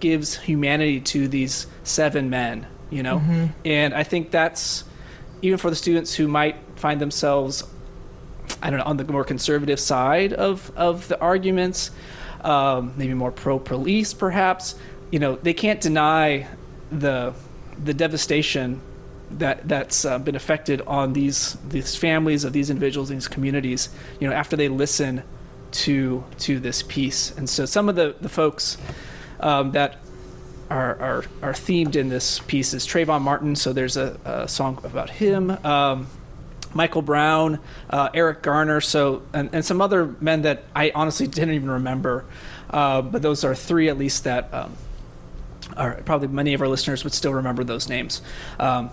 gives 0.00 0.36
humanity 0.36 1.00
to 1.00 1.28
these 1.28 1.66
seven 1.82 2.30
men 2.30 2.66
you 2.90 3.02
know 3.02 3.18
mm-hmm. 3.18 3.46
and 3.64 3.94
i 3.94 4.02
think 4.02 4.30
that's 4.30 4.84
even 5.44 5.58
for 5.58 5.70
the 5.70 5.76
students 5.76 6.14
who 6.14 6.26
might 6.26 6.56
find 6.76 7.00
themselves 7.00 7.64
i 8.62 8.70
don't 8.70 8.78
know 8.78 8.84
on 8.84 8.96
the 8.96 9.04
more 9.04 9.24
conservative 9.24 9.78
side 9.78 10.32
of 10.32 10.72
of 10.76 11.06
the 11.08 11.20
arguments 11.20 11.90
um, 12.42 12.92
maybe 12.96 13.14
more 13.14 13.32
pro 13.32 13.58
police 13.58 14.12
perhaps 14.12 14.74
you 15.10 15.18
know 15.18 15.36
they 15.36 15.54
can't 15.54 15.80
deny 15.80 16.46
the 16.90 17.32
the 17.82 17.94
devastation 17.94 18.80
that 19.38 19.66
that's 19.68 20.04
uh, 20.04 20.18
been 20.18 20.36
affected 20.36 20.80
on 20.82 21.12
these 21.12 21.56
these 21.68 21.96
families 21.96 22.44
of 22.44 22.52
these 22.52 22.70
individuals, 22.70 23.08
these 23.08 23.28
communities. 23.28 23.88
You 24.20 24.28
know, 24.28 24.34
after 24.34 24.56
they 24.56 24.68
listen 24.68 25.22
to 25.72 26.24
to 26.40 26.60
this 26.60 26.82
piece, 26.82 27.36
and 27.36 27.48
so 27.48 27.64
some 27.64 27.88
of 27.88 27.96
the 27.96 28.14
the 28.20 28.28
folks 28.28 28.76
um, 29.40 29.72
that 29.72 29.98
are, 30.74 30.96
are 31.00 31.24
are 31.40 31.52
themed 31.52 31.94
in 31.94 32.08
this 32.08 32.40
piece 32.40 32.74
is 32.74 32.86
Trayvon 32.86 33.22
Martin. 33.22 33.54
So 33.54 33.72
there's 33.72 33.96
a, 33.96 34.18
a 34.24 34.48
song 34.48 34.80
about 34.82 35.08
him. 35.08 35.50
Um, 35.64 36.08
Michael 36.74 37.02
Brown, 37.02 37.60
uh, 37.88 38.08
Eric 38.12 38.42
Garner, 38.42 38.80
so 38.80 39.22
and, 39.32 39.50
and 39.52 39.64
some 39.64 39.80
other 39.80 40.16
men 40.20 40.42
that 40.42 40.64
I 40.74 40.90
honestly 40.92 41.28
didn't 41.28 41.54
even 41.54 41.70
remember, 41.70 42.24
uh, 42.70 43.02
but 43.02 43.22
those 43.22 43.44
are 43.44 43.54
three 43.54 43.88
at 43.88 43.96
least 43.96 44.24
that 44.24 44.52
um, 44.52 44.76
or 45.78 46.02
probably 46.04 46.26
many 46.28 46.54
of 46.54 46.60
our 46.60 46.68
listeners 46.68 47.04
would 47.04 47.14
still 47.14 47.32
remember 47.32 47.62
those 47.62 47.88
names. 47.88 48.20
Um, 48.58 48.90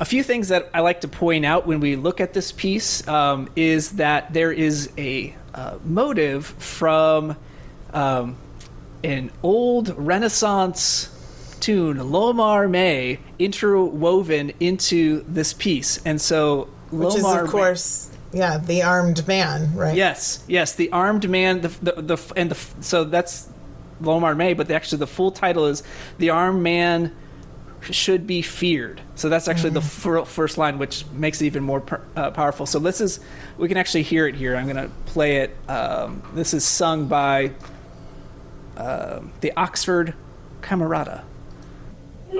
a 0.00 0.04
few 0.04 0.24
things 0.24 0.48
that 0.48 0.68
I 0.74 0.80
like 0.80 1.02
to 1.02 1.08
point 1.08 1.46
out 1.46 1.64
when 1.64 1.78
we 1.78 1.94
look 1.94 2.20
at 2.20 2.32
this 2.32 2.50
piece 2.50 3.06
um, 3.06 3.48
is 3.54 3.92
that 3.92 4.32
there 4.32 4.50
is 4.50 4.90
a 4.98 5.36
uh, 5.54 5.78
motive 5.84 6.46
from 6.46 7.36
um, 7.92 8.36
an 9.04 9.30
old 9.42 9.96
Renaissance 9.96 11.11
tune, 11.62 12.02
L'homme 12.02 12.38
armé, 12.38 13.18
interwoven 13.38 14.52
into 14.60 15.24
this 15.26 15.54
piece. 15.54 16.00
And 16.04 16.20
so, 16.20 16.68
Which 16.90 17.14
is, 17.14 17.24
of 17.24 17.48
course, 17.48 18.10
May, 18.32 18.40
yeah, 18.40 18.58
the 18.58 18.82
armed 18.82 19.26
man, 19.26 19.74
right? 19.74 19.96
Yes, 19.96 20.44
yes, 20.46 20.74
the 20.74 20.90
armed 20.92 21.28
man. 21.30 21.62
The 21.62 21.68
the, 21.68 22.02
the 22.02 22.32
and 22.36 22.50
the 22.50 22.58
so 22.82 23.04
that's 23.04 23.48
L'homme 24.02 24.22
armé, 24.22 24.56
but 24.56 24.68
the, 24.68 24.74
actually 24.74 24.98
the 24.98 25.06
full 25.06 25.30
title 25.30 25.66
is 25.66 25.82
The 26.18 26.30
Armed 26.30 26.62
Man 26.62 27.14
Should 27.82 28.26
Be 28.26 28.42
Feared. 28.42 29.00
So 29.14 29.28
that's 29.28 29.48
actually 29.48 29.70
mm-hmm. 29.70 30.18
the 30.18 30.24
first 30.24 30.58
line, 30.58 30.78
which 30.78 31.04
makes 31.12 31.40
it 31.40 31.46
even 31.46 31.62
more 31.62 31.80
per, 31.80 32.00
uh, 32.16 32.30
powerful. 32.32 32.66
So 32.66 32.78
this 32.78 33.00
is, 33.00 33.20
we 33.58 33.68
can 33.68 33.76
actually 33.76 34.02
hear 34.02 34.26
it 34.26 34.34
here. 34.34 34.56
I'm 34.56 34.64
going 34.66 34.76
to 34.76 34.92
play 35.06 35.38
it. 35.38 35.56
Um, 35.68 36.22
this 36.34 36.52
is 36.52 36.64
sung 36.64 37.06
by 37.06 37.52
uh, 38.76 39.20
the 39.40 39.52
Oxford 39.56 40.14
Camerata. 40.62 41.22
So 42.32 42.38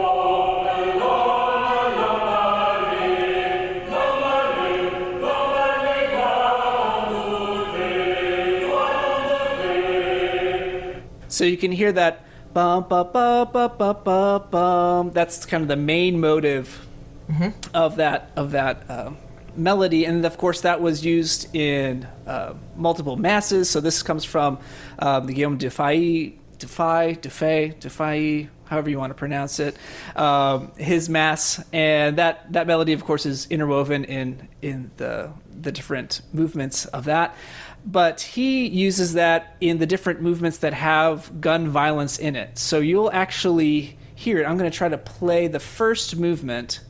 you 11.44 11.58
can 11.58 11.72
hear 11.72 11.92
that 11.92 12.24
bum 12.54 12.86
bum 12.88 13.10
bum 13.12 13.48
bum 13.52 13.72
bum 13.76 13.96
bum 14.02 14.44
bum. 14.50 15.10
That's 15.12 15.44
kind 15.44 15.60
of 15.60 15.68
the 15.68 15.76
main 15.76 16.20
motive 16.20 16.86
mm-hmm. 17.28 17.50
of 17.74 17.96
that 17.96 18.30
of 18.34 18.52
that 18.52 18.88
uh, 18.88 19.10
melody, 19.54 20.06
and 20.06 20.24
of 20.24 20.38
course 20.38 20.62
that 20.62 20.80
was 20.80 21.04
used 21.04 21.54
in 21.54 22.08
uh, 22.26 22.54
multiple 22.76 23.16
masses. 23.16 23.68
So 23.68 23.80
this 23.80 24.02
comes 24.02 24.24
from 24.24 24.58
um, 25.00 25.26
the 25.26 25.34
Guillaume 25.34 25.58
Dufay, 25.58 26.32
Dufay, 26.58 27.18
Dufay, 27.18 27.76
Dufay, 27.78 28.48
however 28.72 28.90
you 28.90 28.98
want 28.98 29.10
to 29.10 29.14
pronounce 29.14 29.60
it, 29.60 29.76
um, 30.16 30.72
his 30.76 31.08
mass, 31.08 31.62
and 31.72 32.18
that 32.18 32.52
that 32.52 32.66
melody, 32.66 32.92
of 32.92 33.04
course, 33.04 33.26
is 33.26 33.46
interwoven 33.50 34.04
in 34.04 34.48
in 34.62 34.90
the 34.96 35.30
the 35.60 35.70
different 35.70 36.22
movements 36.32 36.86
of 36.86 37.04
that 37.04 37.36
but 37.84 38.20
he 38.20 38.68
uses 38.68 39.14
that 39.14 39.56
in 39.60 39.78
the 39.78 39.86
different 39.86 40.20
movements 40.20 40.58
that 40.58 40.72
have 40.72 41.40
gun 41.40 41.68
violence 41.68 42.18
in 42.18 42.36
it. 42.36 42.56
So 42.56 42.78
you'll 42.78 43.10
actually 43.10 43.98
hear 44.14 44.40
it. 44.40 44.44
I'm 44.44 44.56
going 44.56 44.70
to 44.70 44.76
try 44.76 44.88
to 44.88 44.98
play 44.98 45.48
the 45.48 45.58
first 45.58 46.16
movement 46.16 46.80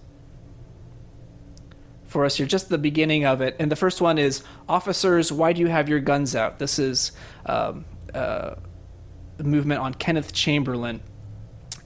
for 2.07 2.27
us 2.27 2.37
here, 2.37 2.47
just 2.47 2.69
the 2.69 2.79
beginning 2.79 3.25
of 3.25 3.41
it. 3.41 3.57
And 3.59 3.73
the 3.73 3.77
first 3.77 4.03
one 4.03 4.19
is 4.19 4.45
Officers, 4.69 5.33
why 5.33 5.55
do 5.55 5.63
you 5.63 5.69
have 5.69 5.89
your 5.89 6.01
guns 6.01 6.37
out? 6.37 6.59
This 6.59 6.79
is 6.79 7.13
um, 7.47 7.87
uh, 8.13 8.57
a 9.39 9.43
movement 9.43 9.81
on 9.81 9.95
Kenneth 9.95 10.35
Chamberlain. 10.35 11.01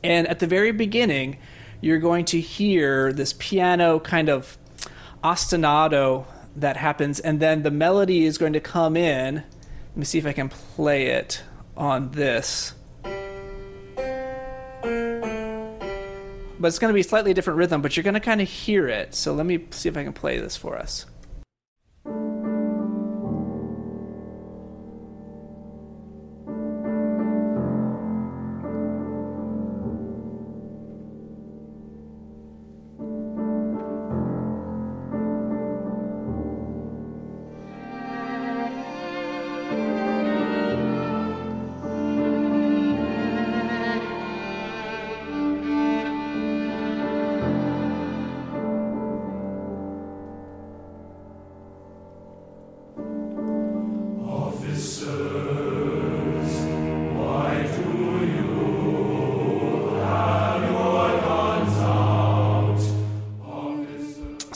And 0.06 0.28
at 0.28 0.38
the 0.38 0.46
very 0.46 0.70
beginning, 0.70 1.36
you're 1.80 1.98
going 1.98 2.25
to 2.26 2.40
hear 2.40 3.12
this 3.12 3.32
piano 3.32 3.98
kind 3.98 4.28
of 4.28 4.56
ostinato 5.25 6.26
that 6.54 6.76
happens, 6.76 7.18
and 7.18 7.40
then 7.40 7.64
the 7.64 7.72
melody 7.72 8.25
is 8.25 8.38
going 8.38 8.52
to 8.52 8.60
come 8.60 8.96
in. 8.96 9.34
Let 9.34 9.96
me 9.96 10.04
see 10.04 10.18
if 10.18 10.25
I 10.25 10.32
can 10.32 10.48
play 10.48 11.06
it 11.06 11.42
on 11.76 12.12
this. 12.12 12.75
But 16.58 16.68
it's 16.68 16.78
going 16.78 16.90
to 16.90 16.94
be 16.94 17.00
a 17.00 17.04
slightly 17.04 17.34
different 17.34 17.58
rhythm, 17.58 17.82
but 17.82 17.96
you're 17.96 18.04
going 18.04 18.14
to 18.14 18.20
kind 18.20 18.40
of 18.40 18.48
hear 18.48 18.88
it. 18.88 19.12
So 19.12 19.34
let 19.34 19.44
me 19.44 19.66
see 19.70 19.88
if 19.88 19.96
I 19.96 20.04
can 20.04 20.12
play 20.12 20.38
this 20.38 20.56
for 20.56 20.78
us. 20.78 21.06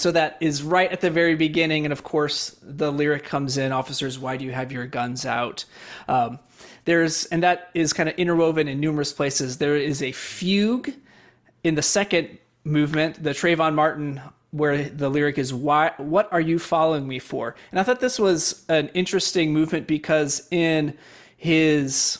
So 0.01 0.11
that 0.13 0.39
is 0.41 0.63
right 0.63 0.91
at 0.91 1.01
the 1.01 1.11
very 1.11 1.35
beginning 1.35 1.85
and 1.85 1.93
of 1.93 2.03
course 2.03 2.57
the 2.63 2.91
lyric 2.91 3.25
comes 3.25 3.59
in 3.59 3.73
officers 3.73 4.19
why 4.19 4.37
do 4.37 4.45
you 4.45 4.53
have 4.53 4.73
your 4.73 4.87
guns 4.87 5.27
out? 5.27 5.65
Um, 6.09 6.39
there's 6.85 7.27
and 7.27 7.43
that 7.43 7.71
is 7.75 7.93
kind 7.93 8.09
of 8.09 8.15
interwoven 8.17 8.67
in 8.67 8.81
numerous 8.81 9.13
places. 9.13 9.59
There 9.59 9.77
is 9.77 10.03
a 10.03 10.13
fugue 10.13 10.95
in 11.63 11.75
the 11.75 11.83
second 11.83 12.39
movement 12.65 13.23
the 13.23 13.31
Trayvon 13.31 13.75
Martin 13.75 14.21
where 14.51 14.89
the 14.89 15.09
lyric 15.09 15.39
is 15.39 15.55
why 15.55 15.93
what 15.99 16.33
are 16.33 16.41
you 16.41 16.59
following 16.59 17.07
me 17.07 17.19
for? 17.19 17.55
And 17.71 17.79
i 17.79 17.83
thought 17.83 18.01
this 18.01 18.19
was 18.19 18.65
an 18.69 18.89
interesting 18.89 19.53
movement 19.53 19.87
because 19.87 20.49
in 20.51 20.97
his 21.37 22.19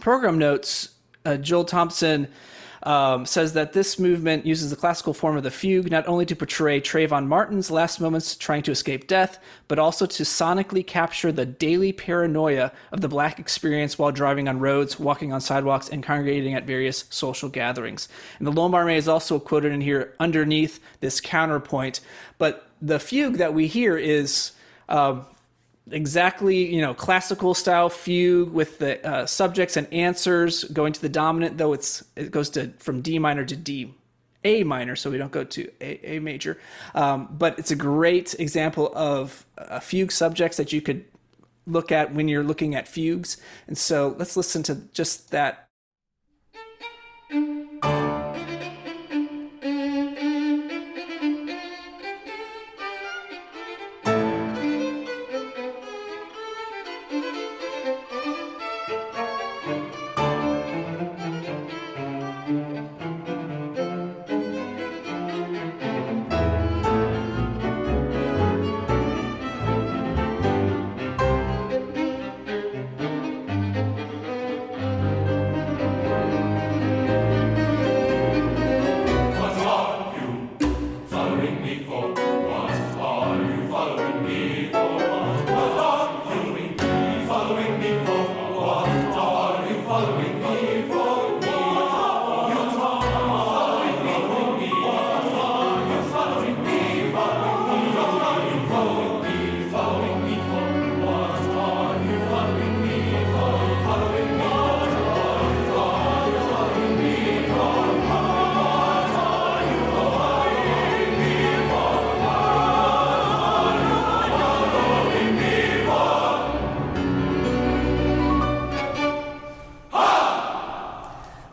program 0.00 0.38
notes 0.38 0.90
uh, 1.24 1.36
joel 1.36 1.64
thompson 1.64 2.28
um, 2.82 3.26
says 3.26 3.52
that 3.52 3.72
this 3.72 3.98
movement 3.98 4.46
uses 4.46 4.70
the 4.70 4.76
classical 4.76 5.12
form 5.12 5.36
of 5.36 5.42
the 5.42 5.50
fugue 5.50 5.90
not 5.90 6.06
only 6.08 6.24
to 6.26 6.36
portray 6.36 6.80
Trayvon 6.80 7.26
Martin's 7.26 7.70
last 7.70 8.00
moments 8.00 8.36
trying 8.36 8.62
to 8.62 8.70
escape 8.70 9.06
death, 9.06 9.38
but 9.68 9.78
also 9.78 10.06
to 10.06 10.22
sonically 10.22 10.86
capture 10.86 11.30
the 11.30 11.44
daily 11.46 11.92
paranoia 11.92 12.72
of 12.92 13.00
the 13.00 13.08
black 13.08 13.38
experience 13.38 13.98
while 13.98 14.12
driving 14.12 14.48
on 14.48 14.60
roads, 14.60 14.98
walking 14.98 15.32
on 15.32 15.40
sidewalks, 15.40 15.88
and 15.88 16.02
congregating 16.02 16.54
at 16.54 16.64
various 16.64 17.04
social 17.10 17.48
gatherings. 17.48 18.08
And 18.38 18.46
the 18.46 18.52
L'homme 18.52 18.72
armé 18.72 18.96
is 18.96 19.08
also 19.08 19.38
quoted 19.38 19.72
in 19.72 19.80
here 19.80 20.14
underneath 20.18 20.80
this 21.00 21.20
counterpoint, 21.20 22.00
but 22.38 22.68
the 22.80 22.98
fugue 22.98 23.36
that 23.36 23.54
we 23.54 23.66
hear 23.66 23.96
is. 23.96 24.52
Um, 24.88 25.26
exactly 25.92 26.72
you 26.74 26.80
know 26.80 26.94
classical 26.94 27.54
style 27.54 27.88
fugue 27.88 28.50
with 28.52 28.78
the 28.78 29.04
uh, 29.06 29.26
subjects 29.26 29.76
and 29.76 29.92
answers 29.92 30.64
going 30.64 30.92
to 30.92 31.00
the 31.00 31.08
dominant 31.08 31.58
though 31.58 31.72
it's 31.72 32.04
it 32.16 32.30
goes 32.30 32.50
to 32.50 32.72
from 32.78 33.00
d 33.00 33.18
minor 33.18 33.44
to 33.44 33.56
d 33.56 33.92
a 34.44 34.64
minor 34.64 34.96
so 34.96 35.10
we 35.10 35.18
don't 35.18 35.32
go 35.32 35.44
to 35.44 35.70
a, 35.80 36.16
a 36.16 36.18
major. 36.18 36.58
Um, 36.94 37.28
but 37.30 37.58
it's 37.58 37.70
a 37.70 37.76
great 37.76 38.34
example 38.38 38.90
of 38.94 39.44
a 39.56 39.80
fugue 39.80 40.12
subjects 40.12 40.56
that 40.56 40.72
you 40.72 40.80
could 40.80 41.04
look 41.66 41.92
at 41.92 42.14
when 42.14 42.28
you're 42.28 42.44
looking 42.44 42.74
at 42.74 42.88
fugues. 42.88 43.36
And 43.66 43.76
so 43.76 44.14
let's 44.18 44.36
listen 44.36 44.62
to 44.64 44.76
just 44.92 45.30
that 45.30 45.68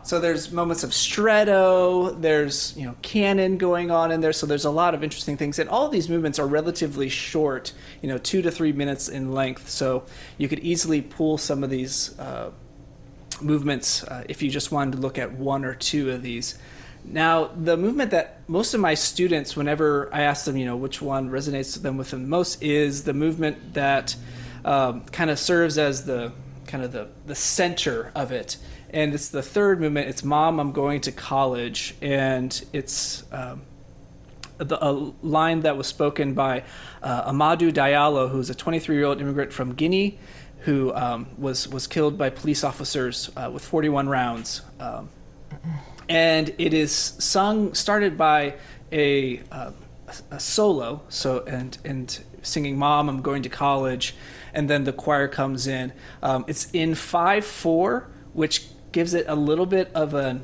So 0.08 0.18
there's 0.18 0.50
moments 0.50 0.84
of 0.84 0.94
stretto, 0.94 2.12
there's 2.12 2.74
you 2.78 2.86
know 2.86 2.94
canon 3.02 3.58
going 3.58 3.90
on 3.90 4.10
in 4.10 4.22
there. 4.22 4.32
So 4.32 4.46
there's 4.46 4.64
a 4.64 4.70
lot 4.70 4.94
of 4.94 5.04
interesting 5.04 5.36
things, 5.36 5.58
and 5.58 5.68
all 5.68 5.90
these 5.90 6.08
movements 6.08 6.38
are 6.38 6.46
relatively 6.46 7.10
short, 7.10 7.74
you 8.00 8.08
know, 8.08 8.16
two 8.16 8.40
to 8.40 8.50
three 8.50 8.72
minutes 8.72 9.10
in 9.10 9.34
length. 9.34 9.68
So 9.68 10.04
you 10.38 10.48
could 10.48 10.60
easily 10.60 11.02
pull 11.02 11.36
some 11.36 11.62
of 11.62 11.68
these 11.68 12.18
uh, 12.18 12.52
movements 13.42 14.02
uh, 14.02 14.24
if 14.30 14.40
you 14.40 14.50
just 14.50 14.72
wanted 14.72 14.92
to 14.92 14.98
look 14.98 15.18
at 15.18 15.32
one 15.32 15.62
or 15.66 15.74
two 15.74 16.10
of 16.10 16.22
these. 16.22 16.58
Now, 17.04 17.48
the 17.48 17.76
movement 17.76 18.10
that 18.12 18.48
most 18.48 18.72
of 18.72 18.80
my 18.80 18.94
students, 18.94 19.58
whenever 19.58 20.08
I 20.10 20.22
ask 20.22 20.46
them, 20.46 20.56
you 20.56 20.64
know, 20.64 20.76
which 20.76 21.02
one 21.02 21.28
resonates 21.28 21.74
with 21.74 21.82
them 21.82 21.98
with 21.98 22.12
the 22.12 22.16
most, 22.16 22.62
is 22.62 23.04
the 23.04 23.12
movement 23.12 23.74
that 23.74 24.16
um, 24.64 25.04
kind 25.04 25.28
of 25.28 25.38
serves 25.38 25.76
as 25.76 26.06
the 26.06 26.32
kind 26.66 26.82
of 26.82 26.92
the, 26.92 27.08
the 27.26 27.34
center 27.34 28.10
of 28.14 28.32
it 28.32 28.56
and 28.90 29.14
it's 29.14 29.28
the 29.28 29.42
third 29.42 29.80
movement. 29.80 30.08
It's 30.08 30.24
"Mom, 30.24 30.58
I'm 30.60 30.72
going 30.72 31.00
to 31.02 31.12
college," 31.12 31.94
and 32.00 32.64
it's 32.72 33.24
um, 33.32 33.62
the, 34.58 34.84
a 34.84 34.92
line 35.22 35.60
that 35.60 35.76
was 35.76 35.86
spoken 35.86 36.34
by 36.34 36.64
uh, 37.02 37.30
Amadou 37.30 37.72
Diallo, 37.72 38.30
who's 38.30 38.50
a 38.50 38.54
23-year-old 38.54 39.20
immigrant 39.20 39.52
from 39.52 39.74
Guinea, 39.74 40.18
who 40.60 40.92
um, 40.94 41.28
was 41.36 41.68
was 41.68 41.86
killed 41.86 42.18
by 42.18 42.30
police 42.30 42.64
officers 42.64 43.30
uh, 43.36 43.50
with 43.52 43.64
41 43.64 44.08
rounds. 44.08 44.62
Um, 44.80 45.10
and 46.08 46.54
it 46.58 46.72
is 46.72 46.92
sung, 46.92 47.74
started 47.74 48.16
by 48.16 48.54
a, 48.90 49.42
uh, 49.52 49.72
a 50.30 50.40
solo, 50.40 51.02
so 51.08 51.44
and 51.46 51.76
and 51.84 52.24
singing 52.42 52.78
"Mom, 52.78 53.08
I'm 53.08 53.22
going 53.22 53.42
to 53.42 53.48
college," 53.48 54.14
and 54.54 54.68
then 54.68 54.84
the 54.84 54.92
choir 54.92 55.28
comes 55.28 55.66
in. 55.66 55.92
Um, 56.22 56.44
it's 56.48 56.70
in 56.72 56.94
five 56.94 57.44
four, 57.44 58.08
which 58.32 58.66
gives 58.98 59.14
it 59.14 59.26
a 59.28 59.36
little 59.36 59.64
bit 59.64 59.88
of 59.94 60.12
an 60.12 60.42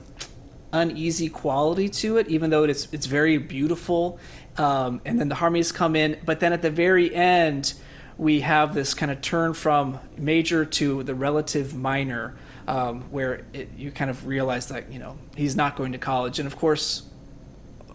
uneasy 0.72 1.28
quality 1.28 1.88
to 1.88 2.18
it, 2.18 2.28
even 2.28 2.50
though 2.50 2.62
it's 2.62 2.86
it's 2.92 3.06
very 3.06 3.36
beautiful. 3.36 4.16
Um, 4.56 5.00
and 5.04 5.18
then 5.18 5.28
the 5.28 5.34
harmonies 5.34 5.72
come 5.72 5.96
in, 5.96 6.20
but 6.24 6.38
then 6.38 6.52
at 6.52 6.62
the 6.62 6.70
very 6.70 7.12
end, 7.12 7.74
we 8.16 8.42
have 8.42 8.72
this 8.72 8.94
kind 8.94 9.10
of 9.10 9.20
turn 9.20 9.54
from 9.54 9.98
major 10.16 10.64
to 10.64 11.02
the 11.02 11.16
relative 11.16 11.74
minor, 11.74 12.36
um, 12.68 13.00
where 13.10 13.44
it, 13.52 13.70
you 13.76 13.90
kind 13.90 14.08
of 14.08 14.24
realize 14.24 14.68
that 14.68 14.92
you 14.92 15.00
know 15.00 15.18
he's 15.34 15.56
not 15.56 15.74
going 15.74 15.90
to 15.90 15.98
college, 15.98 16.38
and 16.38 16.46
of 16.46 16.54
course, 16.54 17.02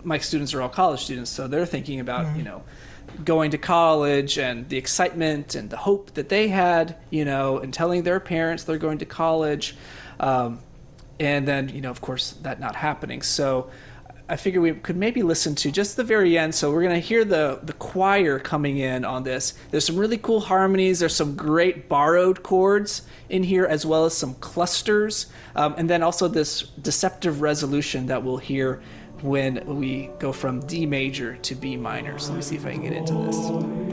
my 0.04 0.18
students 0.18 0.54
are 0.54 0.62
all 0.62 0.68
college 0.68 1.06
students, 1.06 1.32
so 1.32 1.48
they're 1.48 1.66
thinking 1.66 2.02
about 2.02 2.26
mm-hmm. 2.26 2.40
you 2.40 2.44
know 2.44 2.64
going 3.24 3.52
to 3.52 3.58
college 3.58 4.38
and 4.38 4.68
the 4.68 4.78
excitement 4.78 5.56
and 5.56 5.70
the 5.70 5.78
hope 5.78 6.14
that 6.16 6.28
they 6.28 6.50
had, 6.50 6.98
you 7.10 7.24
know, 7.24 7.60
and 7.60 7.74
telling 7.74 8.04
their 8.04 8.20
parents 8.20 8.66
they're 8.66 8.78
going 8.78 8.98
to 8.98 9.06
college. 9.06 9.76
Um, 10.20 10.60
and 11.20 11.48
then, 11.48 11.70
you 11.70 11.82
know, 11.82 11.92
of 11.92 12.02
course, 12.02 12.32
that 12.44 12.60
not 12.60 12.76
happening. 12.76 13.22
So 13.22 13.70
I 14.30 14.36
figure 14.36 14.62
we 14.62 14.74
could 14.74 14.96
maybe 14.96 15.24
listen 15.24 15.56
to 15.56 15.72
just 15.72 15.98
the 15.98 16.04
very 16.04 16.38
end. 16.38 16.54
So 16.54 16.72
we're 16.72 16.84
going 16.84 16.94
to 16.94 17.08
hear 17.08 17.26
the, 17.26 17.60
the 17.64 17.74
choir 17.74 18.38
coming 18.38 18.78
in 18.78 19.04
on 19.04 19.24
this. 19.24 19.56
There's 19.72 19.86
some 19.86 19.98
really 19.98 20.20
cool 20.20 20.40
harmonies. 20.40 21.00
There's 21.00 21.16
some 21.16 21.36
great 21.36 21.90
borrowed 21.90 22.44
chords 22.44 23.02
in 23.28 23.42
here, 23.42 23.66
as 23.66 23.88
well 23.88 24.06
as 24.06 24.16
some 24.16 24.36
clusters. 24.36 25.28
Um, 25.56 25.74
and 25.78 25.90
then 25.90 26.04
also 26.04 26.28
this 26.28 26.62
deceptive 26.62 27.42
resolution 27.42 28.06
that 28.06 28.24
we'll 28.24 28.38
hear 28.38 28.82
when 29.22 29.66
we 29.66 30.12
go 30.20 30.32
from 30.32 30.60
D 30.62 30.86
major 30.86 31.36
to 31.38 31.56
B 31.56 31.76
minor. 31.76 32.20
So 32.20 32.30
let 32.30 32.36
me 32.38 32.42
see 32.44 32.56
if 32.56 32.66
I 32.66 32.74
can 32.74 32.84
get 32.84 32.94
into 32.94 33.14
this. 33.14 33.89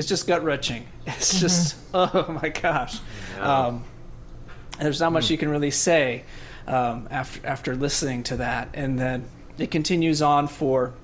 It's 0.00 0.08
just 0.08 0.26
gut 0.26 0.42
wrenching. 0.42 0.88
It's 1.06 1.34
mm-hmm. 1.34 1.40
just, 1.40 1.76
oh 1.92 2.38
my 2.42 2.48
gosh. 2.48 2.98
Um, 3.38 3.84
there's 4.78 4.98
not 4.98 5.12
much 5.12 5.26
mm. 5.26 5.30
you 5.30 5.38
can 5.38 5.50
really 5.50 5.70
say 5.70 6.24
um, 6.66 7.06
after 7.10 7.46
after 7.46 7.76
listening 7.76 8.22
to 8.24 8.36
that, 8.36 8.70
and 8.72 8.98
then 8.98 9.26
it 9.58 9.70
continues 9.70 10.22
on 10.22 10.48
for 10.48 10.94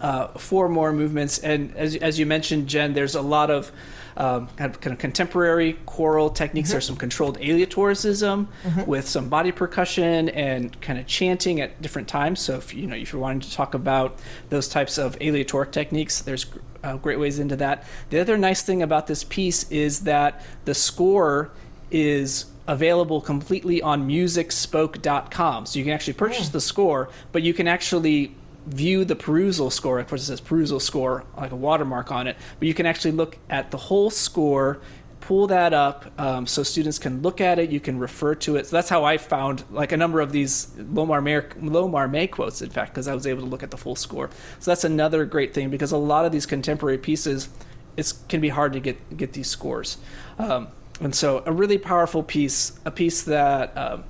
uh, 0.00 0.28
four 0.28 0.68
more 0.68 0.92
movements. 0.92 1.38
And 1.38 1.76
as 1.76 1.94
as 1.94 2.18
you 2.18 2.26
mentioned, 2.26 2.68
Jen, 2.68 2.92
there's 2.92 3.14
a 3.14 3.22
lot 3.22 3.50
of 3.50 3.70
um, 4.16 4.48
kind, 4.56 4.74
of, 4.74 4.80
kind 4.80 4.92
of 4.92 4.98
contemporary 4.98 5.78
choral 5.86 6.28
techniques. 6.28 6.68
Mm-hmm. 6.68 6.74
There's 6.74 6.86
some 6.86 6.96
controlled 6.96 7.38
aleatoricism 7.38 8.48
mm-hmm. 8.64 8.84
with 8.84 9.08
some 9.08 9.28
body 9.28 9.52
percussion 9.52 10.28
and 10.30 10.78
kind 10.80 10.98
of 10.98 11.06
chanting 11.06 11.60
at 11.60 11.80
different 11.80 12.08
times. 12.08 12.40
So 12.40 12.56
if 12.56 12.74
you 12.74 12.88
know 12.88 12.96
if 12.96 13.12
you're 13.12 13.22
wanting 13.22 13.40
to 13.40 13.52
talk 13.52 13.74
about 13.74 14.18
those 14.48 14.68
types 14.68 14.98
of 14.98 15.16
aleatoric 15.20 15.70
techniques, 15.70 16.20
there's 16.20 16.46
uh, 16.82 16.96
great 16.96 17.18
ways 17.18 17.38
into 17.38 17.56
that. 17.56 17.84
The 18.10 18.20
other 18.20 18.36
nice 18.36 18.62
thing 18.62 18.82
about 18.82 19.06
this 19.06 19.24
piece 19.24 19.70
is 19.70 20.00
that 20.00 20.44
the 20.64 20.74
score 20.74 21.50
is 21.90 22.46
available 22.66 23.20
completely 23.20 23.80
on 23.80 24.06
musicspoke.com. 24.06 25.66
So 25.66 25.78
you 25.78 25.84
can 25.84 25.94
actually 25.94 26.12
purchase 26.12 26.50
the 26.50 26.60
score, 26.60 27.08
but 27.32 27.42
you 27.42 27.54
can 27.54 27.66
actually 27.66 28.34
view 28.66 29.04
the 29.04 29.16
perusal 29.16 29.70
score. 29.70 29.98
Of 29.98 30.08
course, 30.08 30.22
it 30.22 30.26
says 30.26 30.40
perusal 30.40 30.78
score, 30.78 31.24
like 31.36 31.52
a 31.52 31.56
watermark 31.56 32.12
on 32.12 32.26
it, 32.26 32.36
but 32.58 32.68
you 32.68 32.74
can 32.74 32.86
actually 32.86 33.12
look 33.12 33.38
at 33.48 33.70
the 33.70 33.78
whole 33.78 34.10
score. 34.10 34.80
Pull 35.20 35.48
that 35.48 35.74
up 35.74 36.06
um, 36.18 36.46
so 36.46 36.62
students 36.62 36.98
can 36.98 37.22
look 37.22 37.40
at 37.40 37.58
it. 37.58 37.70
You 37.70 37.80
can 37.80 37.98
refer 37.98 38.34
to 38.36 38.56
it. 38.56 38.66
So 38.66 38.76
that's 38.76 38.88
how 38.88 39.04
I 39.04 39.18
found 39.18 39.64
like 39.70 39.92
a 39.92 39.96
number 39.96 40.20
of 40.20 40.32
these 40.32 40.72
L'homme 40.78 41.08
armé, 41.08 41.44
L'homme 41.60 41.92
armé 41.92 42.30
quotes, 42.30 42.62
in 42.62 42.70
fact, 42.70 42.92
because 42.92 43.08
I 43.08 43.14
was 43.14 43.26
able 43.26 43.42
to 43.42 43.48
look 43.48 43.62
at 43.62 43.70
the 43.70 43.76
full 43.76 43.96
score. 43.96 44.30
So 44.60 44.70
that's 44.70 44.84
another 44.84 45.24
great 45.24 45.52
thing 45.52 45.70
because 45.70 45.92
a 45.92 45.98
lot 45.98 46.24
of 46.24 46.32
these 46.32 46.46
contemporary 46.46 46.98
pieces, 46.98 47.48
it 47.96 48.12
can 48.28 48.40
be 48.40 48.48
hard 48.48 48.72
to 48.72 48.80
get 48.80 49.16
get 49.16 49.32
these 49.32 49.48
scores. 49.48 49.98
Um, 50.38 50.68
and 51.00 51.14
so 51.14 51.42
a 51.46 51.52
really 51.52 51.78
powerful 51.78 52.22
piece, 52.22 52.78
a 52.84 52.90
piece 52.90 53.22
that 53.22 53.76
um, 53.76 54.04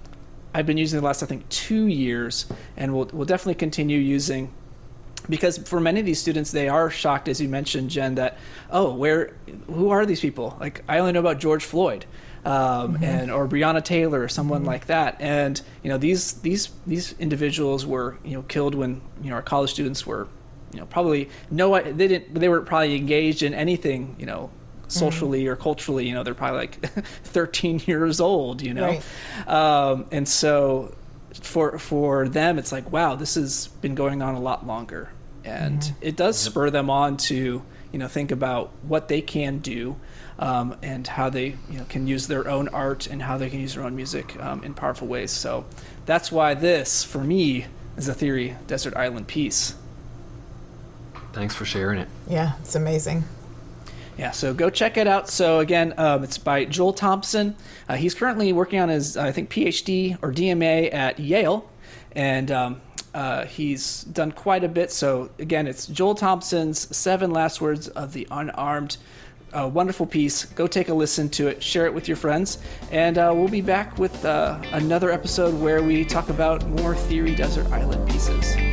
I've 0.55 0.67
been 0.67 0.79
using 0.79 1.01
the 1.01 1.07
last 1.07 1.23
I 1.23 1.27
think 1.27 1.49
two 1.49 1.87
years, 1.87 2.47
and 2.77 2.95
we'll 2.95 3.09
we'll 3.13 3.27
definitely 3.27 3.55
continue 3.57 3.99
using 3.99 4.53
because 5.29 5.59
for 5.59 5.81
many 5.81 6.01
of 6.01 6.07
these 6.07 6.21
students 6.21 6.51
they 6.53 6.69
are 6.69 6.91
shocked 6.91 7.29
as 7.29 7.41
you 7.41 7.49
mentioned 7.49 7.91
jen 7.91 8.15
that 8.15 8.39
oh 8.71 8.95
where 8.95 9.37
who 9.67 9.91
are 9.91 10.07
these 10.07 10.21
people 10.21 10.57
like 10.61 10.83
i 10.89 10.99
only 10.99 11.13
know 11.13 11.21
about 11.21 11.39
george 11.39 11.65
floyd 11.65 12.05
um, 12.45 12.95
mm-hmm. 12.95 13.05
and 13.05 13.31
or 13.31 13.49
breonna 13.49 13.85
taylor 13.85 14.23
or 14.23 14.29
someone 14.29 14.61
mm-hmm. 14.61 14.69
like 14.69 14.87
that 14.87 15.17
and 15.21 15.61
you 15.83 15.91
know 15.91 15.99
these 15.99 16.35
these 16.41 16.71
these 16.87 17.15
individuals 17.19 17.85
were 17.85 18.19
you 18.25 18.35
know 18.35 18.43
killed 18.43 18.75
when 18.75 19.01
you 19.23 19.31
know 19.31 19.37
our 19.37 19.43
college 19.43 19.71
students 19.71 20.07
were 20.07 20.29
you 20.73 20.81
know 20.81 20.87
probably 20.87 21.29
no 21.51 21.81
they 21.81 22.09
didn't 22.09 22.35
they 22.35 22.49
were 22.49 22.61
probably 22.61 22.97
engaged 22.97 23.43
in 23.43 23.55
anything 23.55 24.15
you 24.19 24.27
know 24.27 24.51
socially 24.89 25.43
mm-hmm. 25.43 25.53
or 25.53 25.57
culturally 25.57 26.07
you 26.07 26.15
know 26.15 26.23
they're 26.23 26.35
probably 26.35 26.61
like 26.61 26.81
13 27.25 27.83
years 27.87 28.21
old 28.21 28.63
you 28.63 28.73
know 28.73 29.01
right. 29.47 29.49
um, 29.49 30.07
and 30.11 30.29
so 30.29 30.95
for 31.35 31.79
for 31.79 32.29
them 32.29 32.59
it's 32.59 32.73
like 32.73 32.91
wow 32.91 33.15
this 33.15 33.35
has 33.35 33.69
been 33.81 33.95
going 33.95 34.23
on 34.23 34.35
a 34.35 34.41
lot 34.41 34.67
longer 34.67 35.11
and 35.49 35.81
mm-hmm. 35.81 35.95
it 36.01 36.17
does 36.17 36.39
spur 36.39 36.71
them 36.71 36.91
on 36.91 37.17
to 37.17 37.63
you 37.93 37.99
know 37.99 38.09
think 38.09 38.31
about 38.31 38.71
what 38.83 39.09
they 39.09 39.21
can 39.21 39.59
do 39.59 39.97
um, 40.39 40.77
and 40.83 41.07
how 41.07 41.31
they 41.31 41.57
you 41.71 41.79
know 41.79 41.85
can 41.89 42.07
use 42.07 42.27
their 42.27 42.49
own 42.49 42.69
art 42.69 43.07
and 43.07 43.23
how 43.23 43.39
they 43.39 43.49
can 43.51 43.61
use 43.61 43.75
their 43.75 43.85
own 43.85 43.97
music 43.97 44.41
um, 44.43 44.63
in 44.63 44.75
powerful 44.75 45.09
ways 45.09 45.31
so 45.31 45.65
that's 46.07 46.31
why 46.31 46.55
this 46.55 47.03
for 47.03 47.25
me 47.25 47.67
is 47.97 48.09
a 48.09 48.15
theory 48.15 48.57
desert 48.67 48.97
island 48.97 49.27
piece 49.27 49.75
thanks 51.33 51.55
for 51.55 51.65
sharing 51.65 51.99
it 51.99 52.09
yeah 52.29 52.53
it's 52.61 52.75
amazing 52.75 53.25
yeah, 54.19 54.33
so 54.33 54.53
go 54.53 54.69
check 54.69 54.97
it 54.97 55.07
out. 55.07 55.31
So 55.31 55.61
again, 55.61 55.95
um, 55.97 56.25
it's 56.25 56.39
by 56.39 56.65
Joel 56.65 56.93
Thompson. 56.93 57.55
Uh, 57.89 57.95
he's 57.95 58.15
currently 58.15 58.53
working 58.53 58.81
on 58.81 58.89
his, 58.89 59.17
I 59.17 59.31
think, 59.31 59.49
PhD 59.49 60.19
or 60.21 60.33
DMA 60.33 60.93
at 60.93 61.21
Yale, 61.21 61.71
and 62.13 62.51
um, 62.51 62.81
uh, 63.19 63.45
he's 63.47 64.05
done 64.05 64.31
quite 64.31 64.63
a 64.63 64.69
bit. 64.69 64.93
So 64.93 65.29
again, 65.41 65.67
it's 65.67 65.89
Joel 65.89 66.15
Thompson's 66.15 66.97
Seven 66.97 67.33
Last 67.33 67.61
Words 67.61 67.89
of 67.89 68.13
the 68.13 68.29
Unarmed. 68.31 68.97
A 69.53 69.67
wonderful 69.67 70.07
piece. 70.07 70.45
Go 70.45 70.69
take 70.69 70.89
a 70.89 70.95
listen 70.95 71.29
to 71.31 71.49
it. 71.49 71.61
Share 71.61 71.87
it 71.87 71.95
with 71.95 72.07
your 72.07 72.17
friends, 72.17 72.59
and 72.93 73.19
uh, 73.19 73.33
we'll 73.35 73.49
be 73.49 73.63
back 73.63 73.99
with 73.99 74.25
uh, 74.25 74.61
another 74.73 75.11
episode 75.11 75.59
where 75.61 75.83
we 75.83 76.05
talk 76.05 76.29
about 76.29 76.65
more 76.69 76.95
Theory 76.95 77.35
Desert 77.35 77.67
Island 77.73 78.09
pieces. 78.09 78.68